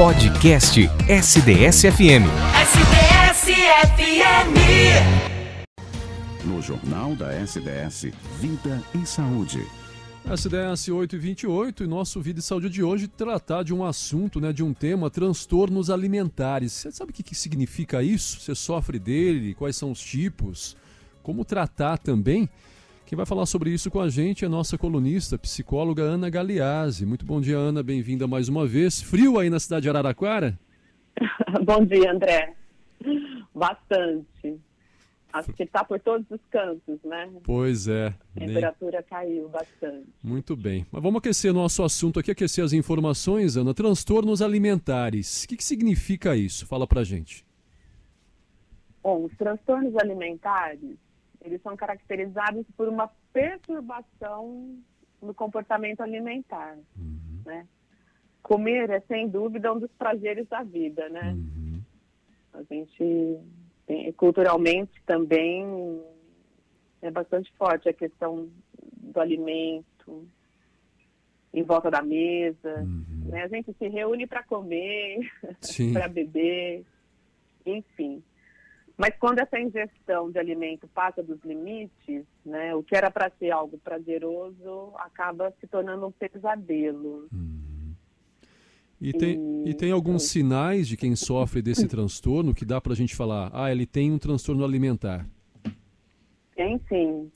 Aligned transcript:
Podcast 0.00 0.80
SDS-FM. 1.10 2.24
SDS-FM. 2.62 3.76
No 6.42 6.62
Jornal 6.62 7.14
da 7.14 7.34
SDS, 7.34 8.06
Vida 8.40 8.82
e 8.94 9.04
Saúde. 9.04 9.62
SDS 10.24 10.88
828 10.88 11.84
e 11.84 11.86
nosso 11.86 12.18
Vida 12.22 12.40
e 12.40 12.42
Saúde 12.42 12.70
de 12.70 12.82
hoje 12.82 13.08
tratar 13.08 13.62
de 13.62 13.74
um 13.74 13.84
assunto, 13.84 14.40
né, 14.40 14.54
de 14.54 14.62
um 14.62 14.72
tema, 14.72 15.10
transtornos 15.10 15.90
alimentares. 15.90 16.72
Você 16.72 16.90
sabe 16.90 17.10
o 17.10 17.14
que, 17.14 17.22
que 17.22 17.34
significa 17.34 18.02
isso? 18.02 18.40
Você 18.40 18.54
sofre 18.54 18.98
dele? 18.98 19.52
Quais 19.52 19.76
são 19.76 19.90
os 19.90 20.00
tipos? 20.00 20.78
Como 21.22 21.44
tratar 21.44 21.98
também? 21.98 22.48
Quem 23.10 23.16
vai 23.16 23.26
falar 23.26 23.44
sobre 23.44 23.70
isso 23.70 23.90
com 23.90 23.98
a 23.98 24.08
gente 24.08 24.44
é 24.44 24.46
a 24.46 24.48
nossa 24.48 24.78
colunista, 24.78 25.36
psicóloga 25.36 26.00
Ana 26.00 26.30
Galeazzi. 26.30 27.04
Muito 27.04 27.26
bom 27.26 27.40
dia, 27.40 27.56
Ana. 27.56 27.82
Bem-vinda 27.82 28.28
mais 28.28 28.48
uma 28.48 28.64
vez. 28.64 29.02
Frio 29.02 29.36
aí 29.36 29.50
na 29.50 29.58
cidade 29.58 29.82
de 29.82 29.90
Araraquara? 29.90 30.56
bom 31.66 31.84
dia, 31.84 32.12
André. 32.12 32.54
Bastante. 33.52 34.60
Acho 35.32 35.52
que 35.54 35.64
está 35.64 35.82
por 35.82 35.98
todos 35.98 36.24
os 36.30 36.38
cantos, 36.52 37.00
né? 37.02 37.28
Pois 37.42 37.88
é. 37.88 38.14
A 38.36 38.38
temperatura 38.46 38.98
nem... 39.00 39.08
caiu 39.08 39.48
bastante. 39.48 40.06
Muito 40.22 40.54
bem. 40.54 40.86
Mas 40.92 41.02
vamos 41.02 41.18
aquecer 41.18 41.52
nosso 41.52 41.82
assunto 41.82 42.20
aqui, 42.20 42.30
aquecer 42.30 42.64
as 42.64 42.72
informações, 42.72 43.56
Ana. 43.56 43.74
Transtornos 43.74 44.40
alimentares. 44.40 45.42
O 45.42 45.48
que, 45.48 45.56
que 45.56 45.64
significa 45.64 46.36
isso? 46.36 46.64
Fala 46.64 46.86
pra 46.86 47.02
gente. 47.02 47.44
Bom, 49.02 49.24
os 49.24 49.36
transtornos 49.36 49.96
alimentares 49.96 50.96
eles 51.42 51.60
são 51.62 51.76
caracterizados 51.76 52.66
por 52.76 52.88
uma 52.88 53.10
perturbação 53.32 54.78
no 55.20 55.34
comportamento 55.34 56.00
alimentar, 56.00 56.78
uhum. 56.96 57.42
né? 57.44 57.66
Comer 58.42 58.90
é 58.90 59.00
sem 59.00 59.28
dúvida 59.28 59.72
um 59.72 59.78
dos 59.78 59.90
prazeres 59.92 60.48
da 60.48 60.62
vida, 60.62 61.08
né? 61.08 61.32
Uhum. 61.32 61.82
A 62.54 62.62
gente 62.62 63.38
tem, 63.86 64.12
culturalmente 64.12 64.92
também 65.06 66.02
é 67.02 67.10
bastante 67.10 67.52
forte 67.56 67.88
a 67.88 67.92
questão 67.92 68.48
do 68.96 69.20
alimento 69.20 70.26
em 71.52 71.62
volta 71.62 71.90
da 71.90 72.02
mesa, 72.02 72.76
uhum. 72.80 73.24
né? 73.26 73.42
A 73.42 73.48
gente 73.48 73.72
se 73.72 73.88
reúne 73.88 74.26
para 74.26 74.42
comer, 74.42 75.30
para 75.92 76.08
beber, 76.08 76.84
enfim. 77.66 78.22
Mas 79.00 79.16
quando 79.18 79.38
essa 79.38 79.58
ingestão 79.58 80.30
de 80.30 80.38
alimento 80.38 80.86
passa 80.88 81.22
dos 81.22 81.40
limites, 81.42 82.22
né, 82.44 82.74
o 82.74 82.82
que 82.82 82.94
era 82.94 83.10
para 83.10 83.32
ser 83.38 83.50
algo 83.50 83.78
prazeroso 83.78 84.92
acaba 84.96 85.50
se 85.58 85.66
tornando 85.66 86.06
um 86.06 86.12
pesadelo. 86.12 87.26
Uhum. 87.32 87.94
E, 89.00 89.10
tem, 89.14 89.64
e... 89.64 89.70
e 89.70 89.74
tem 89.74 89.90
alguns 89.90 90.24
sinais 90.24 90.86
de 90.86 90.98
quem 90.98 91.16
sofre 91.16 91.62
desse 91.62 91.88
transtorno 91.88 92.54
que 92.54 92.66
dá 92.66 92.78
para 92.78 92.92
a 92.92 92.96
gente 92.96 93.16
falar, 93.16 93.50
ah, 93.54 93.72
ele 93.72 93.86
tem 93.86 94.12
um 94.12 94.18
transtorno 94.18 94.62
alimentar? 94.62 95.26
Tem 96.54 96.78
sim. 96.86 97.32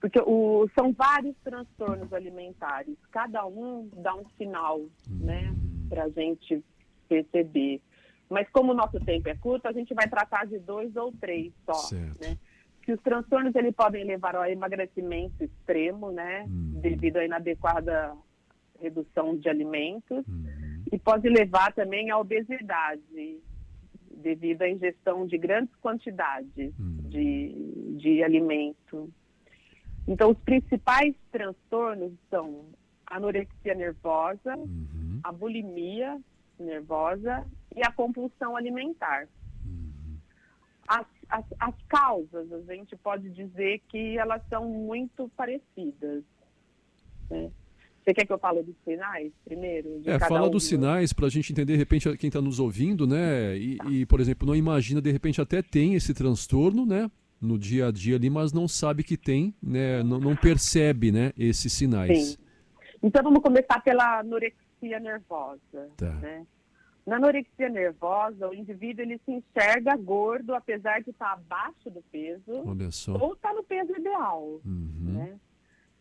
Porque 0.00 0.18
o, 0.18 0.68
são 0.76 0.92
vários 0.92 1.36
transtornos 1.44 2.12
alimentares. 2.12 2.96
Cada 3.12 3.46
um 3.46 3.88
dá 3.98 4.16
um 4.16 4.24
sinal, 4.36 4.80
né, 5.08 5.48
uhum. 5.48 5.86
para 5.88 6.06
a 6.06 6.08
gente 6.08 6.60
perceber. 7.08 7.80
Mas 8.28 8.48
como 8.50 8.72
o 8.72 8.74
nosso 8.74 8.98
tempo 9.00 9.28
é 9.28 9.34
curto, 9.36 9.66
a 9.66 9.72
gente 9.72 9.92
vai 9.94 10.08
tratar 10.08 10.46
de 10.46 10.58
dois 10.58 10.94
ou 10.96 11.12
três 11.12 11.52
só, 11.64 11.74
certo. 11.74 12.20
né? 12.20 12.36
Que 12.82 12.92
os 12.92 13.00
transtornos 13.00 13.54
ele 13.54 13.72
podem 13.72 14.04
levar 14.04 14.36
ao 14.36 14.44
emagrecimento 14.46 15.42
extremo, 15.42 16.10
né? 16.10 16.42
Uhum. 16.42 16.80
Devido 16.80 17.18
à 17.18 17.24
inadequada 17.24 18.14
redução 18.80 19.36
de 19.36 19.48
alimentos. 19.48 20.26
Uhum. 20.26 20.84
E 20.92 20.98
pode 20.98 21.28
levar 21.28 21.72
também 21.72 22.10
à 22.10 22.18
obesidade, 22.18 23.40
devido 24.10 24.62
à 24.62 24.68
ingestão 24.68 25.26
de 25.26 25.38
grandes 25.38 25.74
quantidades 25.76 26.72
uhum. 26.78 26.98
de, 27.08 27.96
de 27.96 28.22
alimento. 28.22 29.10
Então, 30.06 30.30
os 30.30 30.38
principais 30.38 31.14
transtornos 31.32 32.12
são 32.30 32.66
anorexia 33.06 33.74
nervosa, 33.74 34.56
uhum. 34.56 35.20
a 35.22 35.32
bulimia 35.32 36.20
nervosa 36.58 37.44
e 37.74 37.82
a 37.82 37.92
compulsão 37.92 38.56
alimentar. 38.56 39.28
As, 40.86 41.06
as, 41.30 41.44
as, 41.58 41.74
causas, 41.88 42.52
a 42.68 42.74
gente 42.74 42.94
pode 42.96 43.30
dizer 43.30 43.80
que 43.88 44.18
elas 44.18 44.42
são 44.48 44.68
muito 44.68 45.30
parecidas. 45.34 46.22
Né? 47.30 47.50
Você 48.04 48.12
quer 48.12 48.26
que 48.26 48.32
eu 48.32 48.38
fale 48.38 48.62
dos 48.62 48.76
sinais 48.84 49.32
primeiro? 49.44 50.02
É, 50.04 50.18
fala 50.18 50.46
um, 50.46 50.50
dos 50.50 50.64
sinais 50.64 51.12
para 51.14 51.26
a 51.26 51.30
gente 51.30 51.52
entender, 51.52 51.72
de 51.72 51.78
repente, 51.78 52.14
quem 52.18 52.28
está 52.28 52.40
nos 52.40 52.60
ouvindo, 52.60 53.06
né? 53.06 53.56
E, 53.56 53.76
tá. 53.76 53.90
e, 53.90 54.04
por 54.04 54.20
exemplo, 54.20 54.46
não 54.46 54.54
imagina, 54.54 55.00
de 55.00 55.10
repente, 55.10 55.40
até 55.40 55.62
tem 55.62 55.94
esse 55.94 56.12
transtorno, 56.12 56.84
né? 56.84 57.10
No 57.40 57.58
dia 57.58 57.88
a 57.88 57.90
dia 57.90 58.16
ali, 58.16 58.28
mas 58.28 58.52
não 58.52 58.68
sabe 58.68 59.02
que 59.02 59.16
tem, 59.16 59.54
né? 59.62 60.02
Não, 60.02 60.20
não 60.20 60.36
percebe, 60.36 61.10
né? 61.10 61.32
Esses 61.36 61.72
sinais. 61.72 62.32
Sim. 62.32 62.36
Então 63.02 63.22
vamos 63.22 63.40
começar 63.40 63.80
pela 63.82 64.20
anorexia 64.20 65.00
nervosa, 65.00 65.88
tá. 65.96 66.12
né? 66.16 66.46
Na 67.06 67.16
anorexia 67.16 67.68
nervosa, 67.68 68.48
o 68.48 68.54
indivíduo 68.54 69.04
ele 69.04 69.20
se 69.24 69.30
enxerga 69.30 69.94
gordo, 69.96 70.54
apesar 70.54 71.02
de 71.02 71.10
estar 71.10 71.32
abaixo 71.32 71.90
do 71.90 72.00
peso, 72.10 72.64
ou 73.20 73.34
estar 73.34 73.52
no 73.52 73.62
peso 73.62 73.92
ideal. 73.92 74.60
Uhum. 74.64 75.12
Né? 75.12 75.38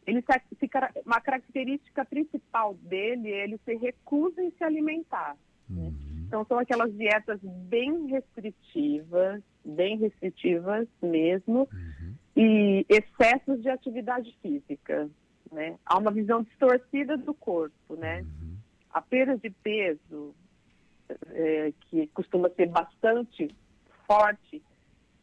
Ele 0.07 0.21
se, 0.21 0.69
uma 1.05 1.19
característica 1.19 2.05
principal 2.05 2.73
dele 2.75 3.31
é 3.31 3.43
ele 3.43 3.59
se 3.65 3.75
recusa 3.75 4.41
em 4.41 4.51
se 4.51 4.63
alimentar. 4.63 5.35
Né? 5.69 5.81
Uhum. 5.81 5.91
Né? 5.91 6.23
Então 6.27 6.45
são 6.45 6.57
aquelas 6.57 6.91
dietas 6.95 7.39
bem 7.43 8.07
restritivas, 8.07 9.43
bem 9.63 9.97
restritivas 9.97 10.87
mesmo, 11.01 11.67
uhum. 11.71 12.15
e 12.35 12.85
excessos 12.89 13.61
de 13.61 13.69
atividade 13.69 14.35
física. 14.41 15.09
Né? 15.51 15.77
Há 15.85 15.97
uma 15.97 16.11
visão 16.11 16.43
distorcida 16.43 17.17
do 17.17 17.33
corpo, 17.33 17.95
né? 17.95 18.21
Uhum. 18.21 18.57
A 18.89 19.01
perda 19.01 19.37
de 19.37 19.51
peso, 19.51 20.33
é, 21.29 21.73
que 21.89 22.07
costuma 22.07 22.49
ser 22.51 22.67
bastante 22.67 23.53
forte, 24.07 24.61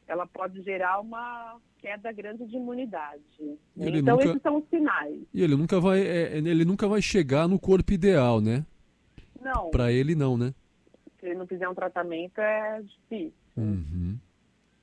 ela 0.07 0.27
pode 0.27 0.63
gerar 0.63 1.01
uma 1.01 1.59
queda 1.79 2.13
grande 2.13 2.45
de 2.47 2.57
imunidade. 2.57 3.23
então 3.77 4.17
nunca... 4.17 4.29
esses 4.29 4.43
são 4.43 4.59
os 4.59 4.69
sinais. 4.69 5.21
E 5.33 5.43
ele 5.43 5.57
nunca 5.57 5.81
vai, 5.81 6.01
é, 6.01 6.37
ele 6.37 6.65
nunca 6.65 6.87
vai 6.87 7.01
chegar 7.01 7.49
no 7.49 7.59
corpo 7.59 7.93
ideal, 7.93 8.41
né? 8.41 8.65
Não. 9.41 9.71
Para 9.71 9.91
ele 9.91 10.15
não, 10.15 10.37
né? 10.37 10.55
Se 11.19 11.27
ele 11.27 11.37
não 11.37 11.47
fizer 11.47 11.69
um 11.69 11.75
tratamento 11.75 12.39
é 12.39 12.83
difícil. 12.83 13.33
Uhum. 13.57 14.19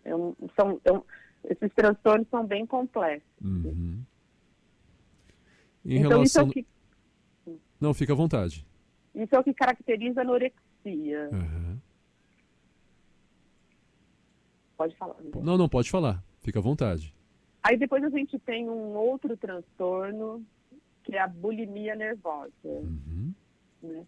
É 0.03 0.15
um, 0.15 0.35
são, 0.55 0.79
é 0.83 0.91
um, 0.91 1.03
esses 1.43 1.73
transtornos 1.75 2.27
são 2.29 2.45
bem 2.45 2.65
complexos. 2.65 3.27
Uhum. 3.43 4.01
Em 5.85 5.97
então, 5.97 6.09
relação... 6.09 6.23
isso 6.23 6.39
é 6.39 6.43
o 6.43 6.49
que... 6.49 6.65
Não, 7.79 7.93
fica 7.93 8.13
à 8.13 8.15
vontade. 8.15 8.65
Isso 9.13 9.35
é 9.35 9.39
o 9.39 9.43
que 9.43 9.53
caracteriza 9.53 10.21
a 10.21 10.23
anorexia 10.23 10.66
Uhum. 10.95 11.77
Pode 14.77 14.95
falar. 14.95 15.15
Não, 15.43 15.57
não, 15.57 15.67
pode 15.67 15.89
falar. 15.89 16.23
Fica 16.41 16.59
à 16.59 16.61
vontade. 16.61 17.13
Aí 17.63 17.77
depois 17.77 18.03
a 18.03 18.09
gente 18.09 18.37
tem 18.39 18.69
um 18.69 18.95
outro 18.95 19.35
transtorno, 19.35 20.45
que 21.03 21.15
é 21.15 21.19
a 21.19 21.27
bulimia 21.27 21.95
nervosa. 21.95 22.51
Uhum. 22.63 23.33
Né? 23.81 24.05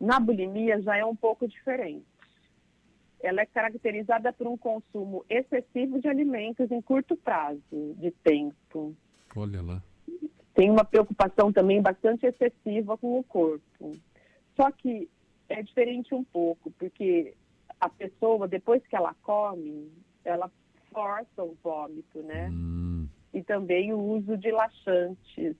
Na 0.00 0.18
bulimia 0.18 0.80
já 0.80 0.96
é 0.96 1.04
um 1.04 1.14
pouco 1.14 1.46
diferente. 1.46 2.06
Ela 3.20 3.42
é 3.42 3.46
caracterizada 3.46 4.32
por 4.32 4.46
um 4.46 4.56
consumo 4.56 5.24
excessivo 5.28 6.00
de 6.00 6.08
alimentos 6.08 6.70
em 6.70 6.80
curto 6.80 7.16
prazo 7.16 7.60
de 7.98 8.10
tempo. 8.10 8.94
Olha 9.36 9.60
lá. 9.60 9.82
Tem 10.54 10.70
uma 10.70 10.84
preocupação 10.84 11.52
também 11.52 11.82
bastante 11.82 12.26
excessiva 12.26 12.96
com 12.96 13.18
o 13.18 13.24
corpo. 13.24 13.96
Só 14.56 14.70
que 14.70 15.08
é 15.48 15.62
diferente 15.62 16.14
um 16.14 16.24
pouco, 16.24 16.70
porque 16.72 17.34
a 17.80 17.88
pessoa, 17.88 18.48
depois 18.48 18.84
que 18.86 18.96
ela 18.96 19.14
come, 19.22 19.90
ela 20.24 20.50
força 20.92 21.42
o 21.42 21.56
vômito, 21.62 22.22
né? 22.22 22.48
Hum. 22.50 23.08
E 23.32 23.42
também 23.42 23.92
o 23.92 23.98
uso 23.98 24.36
de 24.36 24.50
laxantes 24.50 25.56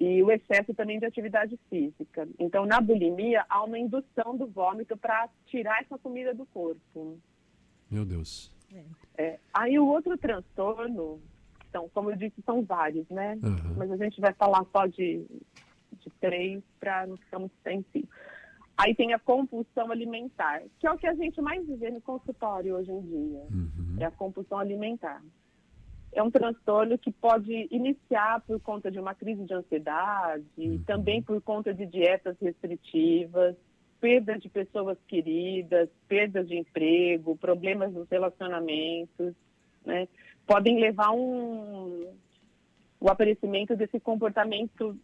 e 0.00 0.22
o 0.22 0.30
excesso 0.30 0.74
também 0.74 0.98
de 0.98 1.06
atividade 1.06 1.58
física. 1.70 2.28
Então, 2.38 2.66
na 2.66 2.80
bulimia, 2.80 3.44
há 3.48 3.62
uma 3.62 3.78
indução 3.78 4.36
do 4.36 4.46
vômito 4.46 4.96
para 4.96 5.28
tirar 5.46 5.80
essa 5.82 5.98
comida 5.98 6.34
do 6.34 6.46
corpo. 6.46 7.18
Meu 7.90 8.04
Deus. 8.04 8.52
É. 9.16 9.38
Aí 9.52 9.78
o 9.78 9.86
outro 9.86 10.16
transtorno, 10.18 11.20
então, 11.68 11.88
como 11.94 12.10
eu 12.10 12.16
disse, 12.16 12.42
são 12.44 12.62
vários, 12.62 13.08
né? 13.08 13.38
Uhum. 13.42 13.74
Mas 13.76 13.90
a 13.90 13.96
gente 13.96 14.20
vai 14.20 14.32
falar 14.32 14.64
só 14.72 14.86
de, 14.86 15.24
de 16.00 16.10
três 16.20 16.62
para 16.80 17.06
não 17.06 17.16
ficar 17.16 17.38
muito 17.38 17.54
sensível. 17.62 18.08
Aí 18.84 18.94
tem 18.94 19.14
a 19.14 19.18
compulsão 19.18 19.90
alimentar, 19.90 20.62
que 20.78 20.86
é 20.86 20.92
o 20.92 20.98
que 20.98 21.06
a 21.06 21.14
gente 21.14 21.40
mais 21.40 21.66
vê 21.66 21.90
no 21.90 22.02
consultório 22.02 22.76
hoje 22.76 22.92
em 22.92 23.00
dia. 23.00 23.42
Uhum. 23.50 23.96
É 23.98 24.04
a 24.04 24.10
compulsão 24.10 24.58
alimentar. 24.58 25.22
É 26.12 26.22
um 26.22 26.30
transtorno 26.30 26.98
que 26.98 27.10
pode 27.10 27.66
iniciar 27.70 28.42
por 28.42 28.60
conta 28.60 28.90
de 28.90 29.00
uma 29.00 29.14
crise 29.14 29.42
de 29.44 29.54
ansiedade, 29.54 30.44
uhum. 30.58 30.82
também 30.84 31.22
por 31.22 31.40
conta 31.40 31.72
de 31.72 31.86
dietas 31.86 32.36
restritivas. 32.38 33.56
perda 34.04 34.38
de 34.38 34.50
pessoas 34.50 34.98
queridas, 35.08 35.88
perda 36.06 36.44
de 36.44 36.54
emprego, 36.58 37.38
problemas 37.38 37.90
nos 37.90 38.06
relacionamentos, 38.10 39.34
né? 39.82 40.06
Podem 40.46 40.78
levar 40.78 41.10
um, 41.12 42.06
o 43.00 43.08
aparecimento 43.08 43.74
desse 43.74 43.98
comportamento 43.98 44.94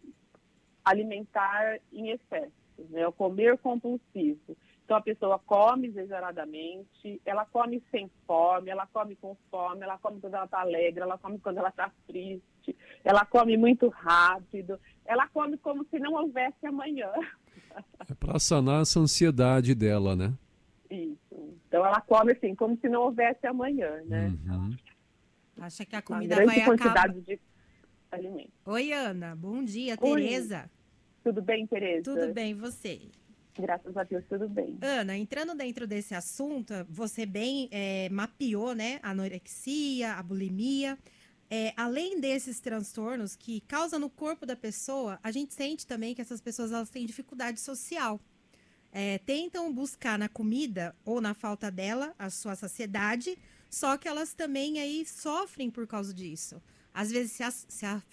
alimentar 0.85 1.79
em 1.91 2.11
excesso, 2.11 2.53
né? 2.89 3.07
O 3.07 3.11
comer 3.11 3.57
compulsivo. 3.57 4.57
Então 4.83 4.97
a 4.97 5.01
pessoa 5.01 5.39
come 5.39 5.87
exageradamente, 5.87 7.21
ela 7.25 7.45
come 7.45 7.81
sem 7.91 8.11
fome, 8.27 8.69
ela 8.69 8.85
come 8.87 9.15
com 9.15 9.37
fome, 9.49 9.83
ela 9.83 9.97
come 9.97 10.19
quando 10.19 10.33
ela 10.33 10.45
está 10.45 10.59
alegre, 10.59 11.01
ela 11.01 11.17
come 11.17 11.39
quando 11.39 11.59
ela 11.59 11.69
está 11.69 11.89
triste, 12.07 12.75
ela 13.03 13.23
come 13.25 13.55
muito 13.55 13.87
rápido, 13.87 14.77
ela 15.05 15.27
come 15.29 15.57
como 15.57 15.85
se 15.85 15.97
não 15.97 16.13
houvesse 16.13 16.65
amanhã. 16.65 17.09
É 18.09 18.13
para 18.13 18.37
sanar 18.37 18.81
essa 18.81 18.99
ansiedade 18.99 19.73
dela, 19.73 20.13
né? 20.13 20.33
Isso. 20.89 21.55
Então 21.67 21.85
ela 21.85 22.01
come 22.01 22.33
assim, 22.33 22.53
como 22.53 22.77
se 22.77 22.89
não 22.89 23.03
houvesse 23.03 23.47
amanhã, 23.47 24.01
né? 24.05 24.33
Uhum. 24.45 24.75
Acha 25.61 25.85
que 25.85 25.95
a 25.95 25.99
Uma 25.99 26.01
comida 26.03 26.35
grande 26.35 26.55
vai 26.55 26.65
quantidade 26.65 26.99
acabar. 26.99 27.21
de 27.21 27.39
alimentos. 28.11 28.51
Oi, 28.65 28.91
Ana. 28.91 29.35
Bom 29.37 29.63
dia, 29.63 29.95
Oi. 30.01 30.21
Tereza. 30.21 30.69
Tudo 31.23 31.41
bem, 31.41 31.67
Tereza? 31.67 32.03
Tudo 32.03 32.33
bem, 32.33 32.53
você? 32.53 33.01
Graças 33.57 33.95
a 33.95 34.03
Deus, 34.03 34.23
tudo 34.27 34.47
bem. 34.47 34.77
Ana, 34.81 35.17
entrando 35.17 35.53
dentro 35.53 35.85
desse 35.85 36.15
assunto, 36.15 36.73
você 36.89 37.25
bem 37.25 37.67
é, 37.71 38.09
mapeou, 38.09 38.73
né, 38.73 38.99
a 39.03 39.11
anorexia, 39.11 40.13
a 40.13 40.23
bulimia. 40.23 40.97
É, 41.49 41.73
além 41.75 42.19
desses 42.19 42.61
transtornos 42.61 43.35
que 43.35 43.59
causam 43.61 43.99
no 43.99 44.09
corpo 44.09 44.45
da 44.45 44.55
pessoa, 44.55 45.19
a 45.21 45.31
gente 45.31 45.53
sente 45.53 45.85
também 45.85 46.15
que 46.15 46.21
essas 46.21 46.39
pessoas 46.39 46.71
elas 46.71 46.89
têm 46.89 47.05
dificuldade 47.05 47.59
social. 47.59 48.21
É, 48.91 49.17
tentam 49.19 49.71
buscar 49.73 50.17
na 50.17 50.29
comida 50.29 50.95
ou 51.03 51.19
na 51.19 51.33
falta 51.33 51.69
dela 51.69 52.15
a 52.17 52.29
sua 52.29 52.55
saciedade, 52.55 53.37
só 53.69 53.97
que 53.97 54.07
elas 54.07 54.33
também 54.33 54.79
aí 54.79 55.05
sofrem 55.05 55.69
por 55.69 55.85
causa 55.85 56.13
disso. 56.13 56.61
Às 56.93 57.11
vezes 57.11 57.37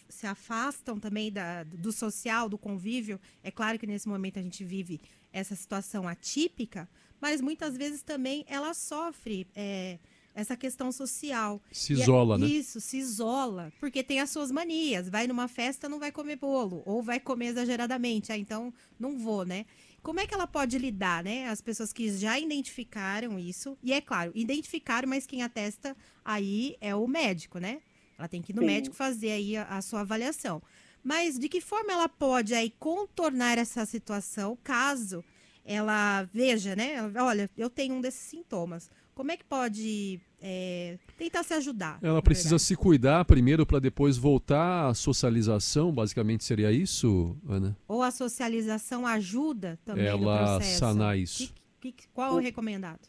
se, 0.09 0.27
afastam 0.27 0.99
também 0.99 1.33
da- 1.33 1.65
do 1.65 1.91
social, 1.93 2.49
do 2.49 2.57
convívio. 2.59 3.21
É 3.43 3.51
claro 3.51 3.79
que 3.79 3.87
nesse 3.87 4.09
momento 4.09 4.39
a 4.39 4.43
gente 4.43 4.65
vive 4.65 5.01
essa 5.33 5.55
situação 5.57 6.07
atípica, 6.07 6.89
mas 7.21 7.41
muitas 7.41 7.77
vezes 7.77 8.03
também 8.03 8.45
ela 8.49 8.73
sofre 8.75 9.47
é, 9.55 9.99
essa 10.35 10.57
questão 10.57 10.93
social. 10.93 11.61
Se 11.73 11.95
é- 11.95 12.03
isola, 12.03 12.39
né? 12.39 12.47
Isso, 12.47 12.81
se 12.81 12.97
isola, 12.99 13.73
porque 13.81 14.03
tem 14.05 14.21
as 14.21 14.31
suas 14.31 14.53
manias. 14.53 15.09
Vai 15.09 15.27
numa 15.27 15.49
festa, 15.49 15.89
não 15.89 15.99
vai 15.99 16.13
comer 16.13 16.37
bolo, 16.37 16.83
ou 16.87 17.03
vai 17.03 17.19
comer 17.19 17.47
exageradamente. 17.47 18.31
Ah, 18.31 18.39
então 18.39 18.73
não 18.99 19.19
vou, 19.19 19.45
né? 19.45 19.67
Como 20.01 20.21
é 20.21 20.27
que 20.27 20.33
ela 20.33 20.47
pode 20.47 20.79
lidar, 20.79 21.25
né? 21.25 21.49
As 21.49 21.61
pessoas 21.61 21.93
que 21.93 22.09
já 22.17 22.39
identificaram 22.39 23.37
isso, 23.39 23.77
e 23.83 23.93
é 23.93 24.01
claro, 24.01 24.31
identificaram, 24.35 25.09
mas 25.09 25.27
quem 25.27 25.43
atesta 25.43 25.97
aí 26.25 26.77
é 26.81 26.95
o 26.95 27.07
médico, 27.09 27.59
né? 27.59 27.81
Ela 28.19 28.29
tem 28.29 28.43
que 28.43 28.53
ir 28.53 28.55
no 28.57 28.63
Sim. 28.63 28.67
médico 28.67 28.97
fazer 28.97 29.31
aí 29.31 29.57
a, 29.57 29.63
a 29.65 29.81
sua 29.81 30.01
avaliação. 30.01 30.61
Mas 31.05 31.39
de 31.39 31.49
que 31.49 31.61
forma 31.61 31.93
ela 31.93 32.09
pode 32.09 32.53
aí 32.53 32.71
contornar 32.79 33.57
essa 33.57 33.87
situação 33.87 34.59
caso 34.63 35.25
ela 35.65 36.23
veja, 36.33 36.75
né? 36.75 36.95
Ela, 36.95 37.25
Olha, 37.25 37.51
eu 37.57 37.71
tenho 37.71 37.95
um 37.95 38.01
desses 38.01 38.21
sintomas. 38.21 38.91
Como 39.15 39.31
é 39.31 39.37
que 39.37 39.45
pode 39.45 40.21
é, 40.41 40.97
tentar 41.17 41.43
se 41.43 41.53
ajudar? 41.55 41.99
Ela 42.03 42.23
precisa 42.23 42.51
verdade? 42.51 42.63
se 42.63 42.77
cuidar 42.77 43.25
primeiro 43.25 43.67
para 43.67 43.79
depois 43.79 44.17
voltar 44.17 44.89
à 44.89 44.95
socialização, 44.95 45.93
basicamente 45.93 46.45
seria 46.45 46.73
isso, 46.73 47.37
Ana? 47.49 47.77
Ou 47.87 48.03
a 48.03 48.11
socialização 48.11 49.07
ajuda 49.07 49.79
também 49.85 50.05
no 50.05 50.11
Ela 50.11 50.57
processo? 50.57 50.79
sanar 50.79 51.19
isso. 51.19 51.53
Que- 51.81 51.93
que- 51.93 52.09
qual 52.15 52.33
é 52.33 52.35
o 52.35 52.39
recomendado? 52.39 53.01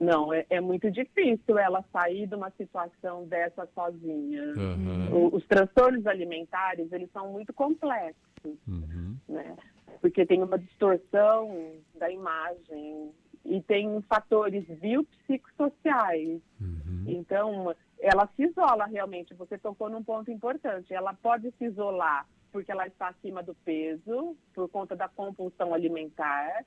Não, 0.00 0.32
é, 0.32 0.44
é 0.50 0.60
muito 0.60 0.90
difícil 0.90 1.56
ela 1.58 1.84
sair 1.92 2.26
de 2.26 2.34
uma 2.34 2.50
situação 2.50 3.26
dessa 3.26 3.66
sozinha. 3.74 4.42
Aham. 4.56 5.08
O- 5.12 5.36
os 5.36 5.46
transtornos 5.46 6.06
alimentares, 6.06 6.90
eles 6.92 7.10
são 7.12 7.30
muito 7.32 7.52
complexos, 7.52 8.58
Uhum. 8.66 9.16
né? 9.28 9.56
Porque 10.00 10.26
tem 10.26 10.42
uma 10.42 10.58
distorção 10.58 11.72
da 11.94 12.10
imagem 12.10 13.10
e 13.44 13.60
tem 13.62 14.00
fatores 14.02 14.64
biopsicossociais. 14.66 16.40
Uhum. 16.60 17.04
Então, 17.06 17.74
ela 18.00 18.28
se 18.36 18.42
isola 18.44 18.86
realmente. 18.86 19.32
Você 19.34 19.56
tocou 19.58 19.88
num 19.88 20.02
ponto 20.02 20.30
importante. 20.30 20.92
Ela 20.92 21.14
pode 21.14 21.50
se 21.52 21.64
isolar 21.66 22.26
porque 22.52 22.70
ela 22.70 22.86
está 22.86 23.08
acima 23.08 23.42
do 23.42 23.52
peso, 23.64 24.36
por 24.54 24.68
conta 24.68 24.94
da 24.94 25.08
compulsão 25.08 25.74
alimentar. 25.74 26.64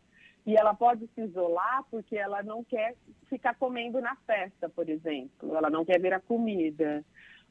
E 0.47 0.55
ela 0.55 0.73
pode 0.73 1.07
se 1.13 1.21
isolar 1.21 1.83
porque 1.91 2.15
ela 2.15 2.41
não 2.41 2.63
quer 2.63 2.95
ficar 3.29 3.53
comendo 3.55 3.99
na 3.99 4.15
festa, 4.25 4.69
por 4.69 4.87
exemplo. 4.89 5.53
Ela 5.55 5.69
não 5.69 5.83
quer 5.83 5.99
ver 5.99 6.13
a 6.13 6.21
comida. 6.21 7.03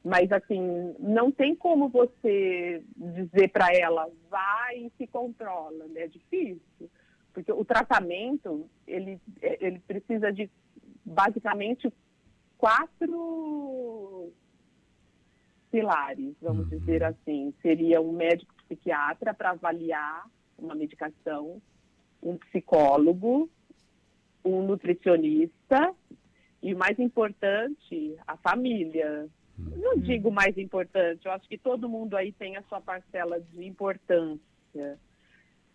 Mas, 0.03 0.31
assim, 0.31 0.95
não 0.99 1.31
tem 1.31 1.55
como 1.55 1.89
você 1.89 2.83
dizer 2.95 3.49
para 3.49 3.67
ela, 3.71 4.09
vai 4.29 4.77
e 4.77 4.91
se 4.97 5.05
controla. 5.05 5.85
né? 5.89 6.01
É 6.05 6.07
difícil. 6.07 6.89
Porque 7.33 7.51
o 7.51 7.63
tratamento, 7.63 8.67
ele, 8.87 9.19
ele 9.41 9.77
precisa 9.79 10.31
de, 10.33 10.49
basicamente, 11.05 11.93
quatro 12.57 14.31
pilares, 15.71 16.33
vamos 16.41 16.63
Uhum. 16.71 16.79
dizer 16.79 17.03
assim. 17.03 17.53
Seria 17.61 18.01
um 18.01 18.11
médico 18.11 18.53
psiquiatra 18.63 19.33
para 19.35 19.51
avaliar 19.51 20.25
uma 20.57 20.73
medicação, 20.73 21.61
um 22.21 22.37
psicólogo, 22.37 23.49
um 24.43 24.61
nutricionista 24.63 25.93
e, 26.61 26.73
o 26.73 26.77
mais 26.77 26.97
importante, 26.99 28.17
a 28.27 28.37
família. 28.37 29.27
Não 29.57 29.97
digo 29.97 30.31
mais 30.31 30.57
importante, 30.57 31.25
eu 31.25 31.31
acho 31.31 31.47
que 31.47 31.57
todo 31.57 31.89
mundo 31.89 32.15
aí 32.15 32.31
tem 32.31 32.57
a 32.57 32.63
sua 32.63 32.79
parcela 32.79 33.39
de 33.39 33.65
importância. 33.65 34.99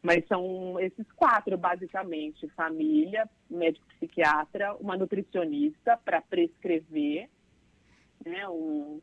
Mas 0.00 0.26
são 0.26 0.78
esses 0.80 1.10
quatro, 1.12 1.56
basicamente: 1.56 2.48
família, 2.50 3.28
médico 3.48 3.86
psiquiatra, 3.96 4.74
uma 4.76 4.96
nutricionista 4.96 5.96
para 6.04 6.20
prescrever, 6.20 7.28
né, 8.24 8.48
um, 8.48 9.00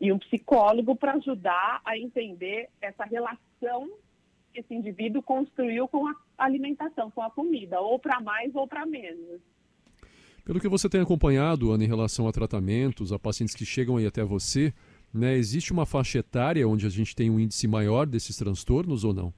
e 0.00 0.12
um 0.12 0.18
psicólogo 0.18 0.96
para 0.96 1.14
ajudar 1.14 1.80
a 1.84 1.96
entender 1.96 2.68
essa 2.80 3.04
relação 3.04 3.90
que 4.54 4.60
esse 4.60 4.74
indivíduo 4.74 5.20
construiu 5.20 5.88
com 5.88 6.06
a 6.06 6.14
alimentação, 6.38 7.10
com 7.10 7.20
a 7.20 7.30
comida, 7.30 7.80
ou 7.80 7.98
para 7.98 8.20
mais 8.20 8.54
ou 8.54 8.66
para 8.66 8.86
menos. 8.86 9.40
Pelo 10.44 10.60
que 10.60 10.68
você 10.68 10.88
tem 10.88 11.00
acompanhado, 11.00 11.72
Ana, 11.72 11.84
em 11.84 11.88
relação 11.88 12.28
a 12.28 12.32
tratamentos, 12.32 13.12
a 13.12 13.18
pacientes 13.18 13.54
que 13.54 13.64
chegam 13.64 13.96
aí 13.96 14.06
até 14.06 14.22
você, 14.22 14.72
né, 15.12 15.34
existe 15.34 15.72
uma 15.72 15.86
faixa 15.86 16.18
etária 16.18 16.68
onde 16.68 16.86
a 16.86 16.90
gente 16.90 17.16
tem 17.16 17.30
um 17.30 17.40
índice 17.40 17.66
maior 17.66 18.06
desses 18.06 18.36
transtornos 18.36 19.04
ou 19.04 19.14
não? 19.14 19.32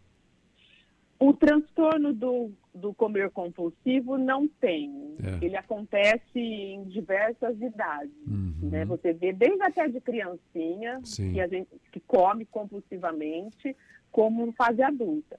O 1.18 1.32
transtorno 1.32 2.12
do, 2.12 2.50
do 2.74 2.92
comer 2.92 3.30
compulsivo 3.30 4.18
não 4.18 4.46
tem. 4.46 5.16
É. 5.22 5.44
Ele 5.44 5.56
acontece 5.56 6.38
em 6.38 6.84
diversas 6.84 7.58
idades. 7.60 8.12
Uhum. 8.26 8.54
né? 8.62 8.84
Você 8.84 9.14
vê 9.14 9.32
desde 9.32 9.62
até 9.62 9.88
de 9.88 10.00
criancinha, 10.00 11.00
Sim. 11.04 11.32
que 11.32 11.40
a 11.40 11.46
gente 11.46 11.70
que 11.90 12.00
come 12.00 12.44
compulsivamente, 12.44 13.74
como 14.16 14.50
fase 14.52 14.82
adulta. 14.82 15.38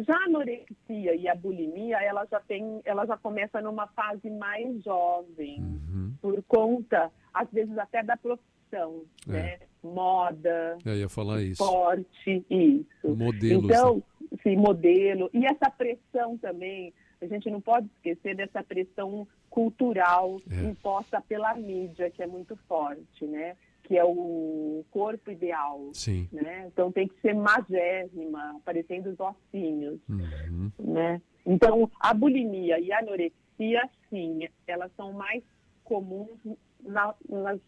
Já 0.00 0.14
a 0.16 0.24
anorexia 0.24 1.14
e 1.14 1.28
a 1.28 1.34
bulimia, 1.36 1.96
ela 2.02 2.26
já 2.26 2.40
tem, 2.40 2.80
ela 2.84 3.06
já 3.06 3.16
começa 3.16 3.60
numa 3.62 3.86
fase 3.86 4.28
mais 4.28 4.82
jovem, 4.82 5.60
Uhum. 5.62 6.12
por 6.20 6.42
conta, 6.48 7.10
às 7.32 7.48
vezes 7.52 7.78
até 7.78 8.02
da 8.02 8.16
profissão, 8.16 9.02
É. 9.28 9.32
né? 9.32 9.58
Moda, 9.84 10.76
É, 10.84 10.96
ia 10.96 11.08
falar 11.08 11.40
isso. 11.40 11.62
esporte, 11.62 12.44
isso. 12.50 13.14
Modelos. 13.16 13.64
né? 13.68 13.74
Então, 13.76 14.02
sim, 14.42 14.56
modelo. 14.56 15.30
E 15.32 15.46
essa 15.46 15.70
pressão 15.70 16.36
também, 16.36 16.92
a 17.22 17.26
gente 17.26 17.48
não 17.48 17.60
pode 17.60 17.86
esquecer 17.94 18.34
dessa 18.34 18.62
pressão 18.64 19.26
cultural 19.48 20.40
É. 20.50 20.64
imposta 20.68 21.20
pela 21.22 21.54
mídia, 21.54 22.10
que 22.10 22.22
é 22.22 22.26
muito 22.26 22.56
forte, 22.68 23.24
né? 23.24 23.56
Que 23.86 23.96
é 23.96 24.04
o 24.04 24.84
corpo 24.90 25.30
ideal, 25.30 25.90
Sim. 25.92 26.28
né? 26.32 26.66
Então 26.66 26.90
tem 26.90 27.06
que 27.06 27.20
ser 27.20 27.34
magérrima, 27.34 28.60
parecendo 28.64 29.10
os 29.10 29.20
ossinhos, 29.20 30.00
Uhum. 30.08 30.70
né? 30.80 31.22
Então, 31.46 31.88
a 32.00 32.12
bulimia 32.12 32.80
e 32.80 32.90
a 32.92 32.98
anorexia, 32.98 33.88
sim, 34.10 34.40
elas 34.66 34.90
são 34.96 35.12
mais 35.12 35.40
comuns 35.84 36.36
na- 36.82 37.14
nas 37.28 37.60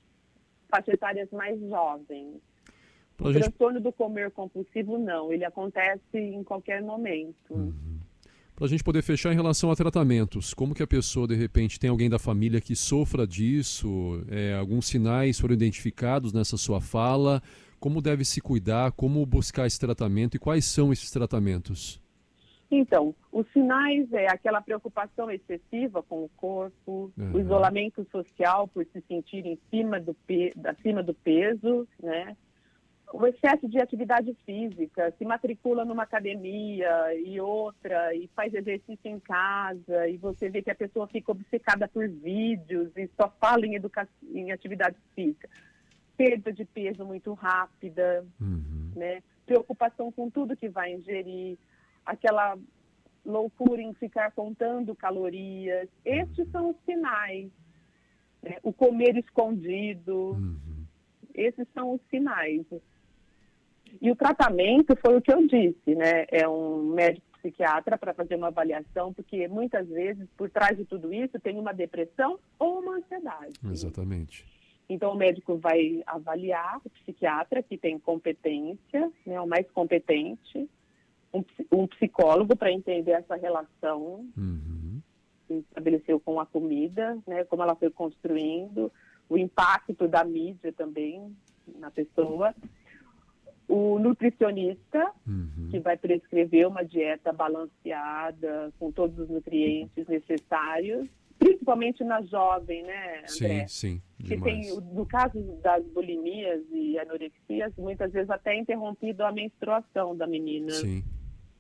faixas 0.69 0.95
etárias 0.95 1.31
mais 1.31 1.59
jovens. 1.61 2.41
Pra 3.17 3.29
O 3.29 3.33
gente 3.33 3.43
transtorno 3.45 3.81
do 3.81 3.93
comer 3.93 4.33
compulsivo, 4.33 4.99
não. 4.99 5.33
Ele 5.33 5.45
acontece 5.45 6.03
em 6.19 6.43
qualquer 6.43 6.83
momento. 6.83 7.55
Uhum. 7.55 7.73
Para 8.59 8.67
a 8.67 8.69
gente 8.71 8.83
poder 8.83 9.03
fechar 9.03 9.31
em 9.33 9.37
relação 9.37 9.71
a 9.71 9.77
tratamentos, 9.77 10.53
como 10.53 10.75
que 10.75 10.83
a 10.83 10.87
pessoa, 10.87 11.29
de 11.29 11.37
repente, 11.37 11.79
tem 11.79 11.89
alguém 11.89 12.11
da 12.11 12.19
família 12.19 12.61
que 12.61 12.75
sofra 12.75 13.25
disso? 13.25 14.21
É, 14.29 14.53
alguns 14.55 14.89
sinais 14.89 15.39
foram 15.39 15.55
identificados 15.55 16.33
nessa 16.33 16.57
sua 16.57 16.81
fala? 16.81 17.41
Como 17.79 18.03
deve 18.03 18.25
se 18.25 18.41
cuidar? 18.41 18.91
Como 18.91 19.25
buscar 19.25 19.69
esse 19.69 19.79
tratamento? 19.79 20.35
E 20.35 20.41
quais 20.41 20.65
são 20.65 20.93
esses 20.93 21.09
tratamentos? 21.09 22.03
Então, 22.69 23.15
os 23.31 23.47
sinais 23.53 24.13
é 24.13 24.27
aquela 24.27 24.61
preocupação 24.61 25.31
excessiva 25.31 26.03
com 26.03 26.25
o 26.25 26.31
corpo, 26.37 27.13
Uhum. 27.17 27.35
o 27.35 27.39
isolamento 27.39 28.05
social 28.11 28.67
por 28.67 28.85
se 28.93 29.01
sentir 29.07 29.47
em 29.47 29.57
cima 29.71 30.01
do, 30.01 30.15
pe 30.15 30.53
acima 30.65 31.01
do 31.01 31.15
peso, 31.15 31.87
né? 32.03 32.37
O 33.13 33.27
excesso 33.27 33.67
de 33.69 33.81
atividade 33.81 34.35
física, 34.45 35.13
se 35.17 35.25
matricula 35.25 35.83
numa 35.85 36.03
academia 36.03 37.15
e 37.15 37.41
outra, 37.41 38.15
e 38.15 38.29
faz 38.37 38.53
exercício 38.53 38.99
em 39.11 39.19
casa, 39.19 40.07
e 40.09 40.19
você 40.19 40.51
vê 40.51 40.61
que 40.61 40.71
a 40.71 40.75
pessoa 40.75 41.07
fica 41.07 41.33
obcecada 41.33 41.89
por 41.89 42.07
vídeos 42.07 42.95
e 42.97 43.09
só 43.19 43.31
fala 43.41 43.67
em, 43.67 43.77
educa 43.77 44.07
em 44.31 44.53
atividade 44.53 44.97
física. 45.15 45.49
Perda 46.19 46.53
de 46.53 46.65
peso 46.67 47.05
muito 47.05 47.33
rápida, 47.33 48.27
Uhum. 48.41 48.93
né? 48.95 49.23
Preocupação 49.47 50.13
com 50.13 50.29
tudo 50.29 50.57
que 50.57 50.69
vai 50.69 50.93
ingerir, 50.93 51.57
aquela 52.05 52.59
loucura 53.25 53.81
em 53.81 53.95
ficar 53.95 54.33
contando 54.33 54.95
calorias. 54.95 55.89
Estes 56.05 56.51
são 56.51 56.71
os 56.71 56.77
sinais. 56.85 57.51
né? 58.43 58.57
O 58.63 58.73
comer 58.73 59.17
escondido, 59.17 60.33
Uhum. 60.33 60.85
esses 61.35 61.67
são 61.75 61.95
os 61.95 62.01
sinais. 62.09 62.65
E 64.01 64.11
o 64.11 64.17
tratamento 64.17 64.97
foi 64.97 65.17
o 65.17 65.23
que 65.23 65.33
eu 65.33 65.47
disse, 65.47 65.95
né? 65.95 66.27
É 66.29 66.49
um 66.49 66.93
médico 66.95 67.27
psiquiatra 67.39 67.97
para 67.97 68.13
fazer 68.15 68.35
uma 68.37 68.49
avaliação, 68.49 69.13
porque 69.13 69.47
muitas 69.49 69.89
vezes 69.89 70.29
por 70.37 70.51
trás 70.51 70.77
de 70.77 70.85
tudo 70.85 71.13
isso 71.13 71.39
tem 71.41 71.59
uma 71.59 71.73
depressão 71.73 72.39
ou 72.59 72.81
uma 72.81 72.97
ansiedade. 72.97 73.55
Exatamente. 73.65 74.45
Então, 74.89 75.13
o 75.13 75.17
médico 75.17 75.57
vai 75.59 76.03
avaliar 76.07 76.81
o 76.85 76.91
psiquiatra, 76.91 77.63
que 77.63 77.77
tem 77.77 77.99
competência, 77.99 79.13
né, 79.27 79.39
o 79.41 79.47
mais 79.47 79.71
competente, 79.71 80.69
um, 81.33 81.45
um 81.71 81.87
psicólogo 81.87 82.57
para 82.57 82.73
entender 82.73 83.13
essa 83.13 83.37
relação 83.37 84.27
Uhum. 84.37 85.01
que 85.47 85.55
estabeleceu 85.55 86.19
com 86.19 86.41
a 86.41 86.47
comida, 86.47 87.19
né, 87.27 87.45
como 87.45 87.63
ela 87.63 87.77
foi 87.77 87.91
construindo, 87.91 88.91
o 89.29 89.37
impacto 89.37 90.09
da 90.09 90.25
mídia 90.25 90.73
também 90.73 91.37
na 91.79 91.91
pessoa. 91.91 92.55
O 93.69 93.99
nutricionista, 93.99 95.13
Uhum. 95.27 95.69
que 95.71 95.79
vai 95.79 95.97
prescrever 95.97 96.67
uma 96.67 96.83
dieta 96.83 97.33
balanceada, 97.33 98.73
com 98.79 98.91
todos 98.91 99.19
os 99.19 99.29
nutrientes 99.29 100.07
necessários, 100.07 101.07
principalmente 101.39 102.03
na 102.03 102.23
jovem, 102.23 102.83
né, 102.83 103.19
André? 103.19 103.67
Sim, 103.67 103.69
sim. 103.69 104.03
que 104.27 104.37
tem, 104.41 104.75
no 104.93 105.07
caso 105.07 105.39
das 105.63 105.85
bulimias 105.89 106.63
e 106.73 106.99
anorexias, 106.99 107.73
muitas 107.79 108.11
vezes 108.11 108.29
até 108.31 108.55
é 108.57 108.59
interrompido 108.59 109.23
a 109.25 109.31
menstruação 109.31 110.17
da 110.17 110.27
menina. 110.27 110.71
Sim, 110.73 111.05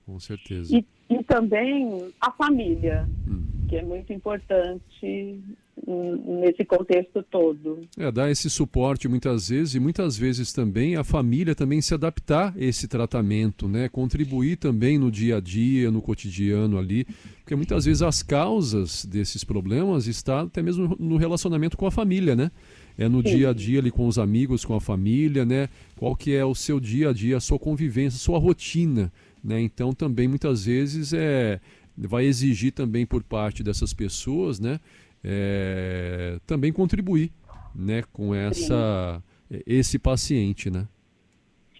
com 0.04 0.18
certeza. 0.18 0.74
E, 0.76 0.84
e 1.10 1.22
também 1.24 2.12
a 2.20 2.32
família, 2.32 3.06
Uhum. 3.26 3.66
que 3.68 3.76
é 3.76 3.82
muito 3.84 4.12
importante 4.12 5.40
nesse 5.86 6.64
contexto 6.64 7.22
todo. 7.22 7.80
É, 7.96 8.10
dar 8.10 8.30
esse 8.30 8.48
suporte 8.50 9.08
muitas 9.08 9.48
vezes 9.48 9.74
e 9.74 9.80
muitas 9.80 10.16
vezes 10.16 10.52
também 10.52 10.96
a 10.96 11.04
família 11.04 11.54
também 11.54 11.80
se 11.80 11.94
adaptar 11.94 12.54
a 12.56 12.64
esse 12.64 12.88
tratamento, 12.88 13.68
né? 13.68 13.88
Contribuir 13.88 14.56
também 14.56 14.98
no 14.98 15.10
dia 15.10 15.36
a 15.36 15.40
dia, 15.40 15.90
no 15.90 16.02
cotidiano 16.02 16.78
ali, 16.78 17.06
porque 17.40 17.54
muitas 17.56 17.84
vezes 17.84 18.02
as 18.02 18.22
causas 18.22 19.04
desses 19.04 19.44
problemas 19.44 20.06
está 20.06 20.42
até 20.42 20.62
mesmo 20.62 20.96
no 20.98 21.16
relacionamento 21.16 21.76
com 21.76 21.86
a 21.86 21.90
família, 21.90 22.34
né? 22.34 22.50
É 22.96 23.08
no 23.08 23.18
Sim. 23.18 23.36
dia 23.36 23.50
a 23.50 23.52
dia 23.52 23.78
ali 23.78 23.90
com 23.90 24.06
os 24.06 24.18
amigos, 24.18 24.64
com 24.64 24.74
a 24.74 24.80
família, 24.80 25.44
né? 25.44 25.68
Qual 25.96 26.16
que 26.16 26.34
é 26.34 26.44
o 26.44 26.54
seu 26.54 26.80
dia 26.80 27.10
a 27.10 27.12
dia, 27.12 27.36
a 27.36 27.40
sua 27.40 27.58
convivência, 27.58 28.16
a 28.16 28.20
sua 28.20 28.38
rotina, 28.38 29.12
né? 29.42 29.60
Então 29.60 29.92
também 29.92 30.26
muitas 30.26 30.64
vezes 30.64 31.12
é 31.12 31.60
vai 32.06 32.26
exigir 32.26 32.72
também 32.72 33.04
por 33.04 33.22
parte 33.24 33.62
dessas 33.62 33.92
pessoas, 33.92 34.60
né? 34.60 34.78
É, 35.22 36.38
também 36.46 36.72
contribuir 36.72 37.30
né, 37.74 38.02
com 38.12 38.34
essa, 38.34 39.22
esse 39.66 39.98
paciente. 39.98 40.70
Né? 40.70 40.86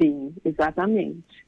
Sim, 0.01 0.33
exatamente. 0.45 1.47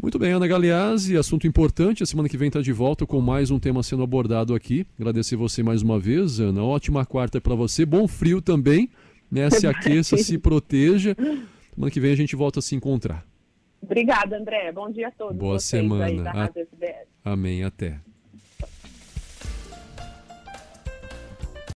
Muito 0.00 0.18
bem, 0.18 0.32
Ana 0.32 0.46
Galeazzi, 0.46 1.16
assunto 1.16 1.46
importante. 1.46 2.02
A 2.02 2.06
semana 2.06 2.28
que 2.28 2.36
vem 2.36 2.48
está 2.48 2.60
de 2.60 2.72
volta 2.72 3.06
com 3.06 3.20
mais 3.20 3.50
um 3.50 3.58
tema 3.58 3.82
sendo 3.82 4.02
abordado 4.02 4.54
aqui. 4.54 4.86
Agradecer 4.98 5.36
você 5.36 5.62
mais 5.62 5.82
uma 5.82 5.98
vez, 5.98 6.40
Ana. 6.40 6.62
Ótima 6.62 7.06
quarta 7.06 7.40
para 7.40 7.54
você. 7.54 7.86
Bom 7.86 8.06
frio 8.08 8.42
também. 8.42 8.90
Né? 9.30 9.48
Se 9.50 9.66
aqueça, 9.66 10.16
se 10.16 10.36
proteja. 10.36 11.16
Semana 11.74 11.90
que 11.90 12.00
vem 12.00 12.12
a 12.12 12.16
gente 12.16 12.36
volta 12.36 12.58
a 12.58 12.62
se 12.62 12.74
encontrar. 12.74 13.24
Obrigada, 13.80 14.36
André. 14.36 14.72
Bom 14.72 14.90
dia 14.90 15.08
a 15.08 15.10
todos. 15.10 15.36
Boa 15.36 15.58
vocês 15.58 15.82
Aí 15.82 15.88
semana. 15.88 16.22
da. 16.22 16.32
Rádio 16.32 16.62
SBS. 16.62 17.06
Amém. 17.24 17.64
Até. 17.64 18.13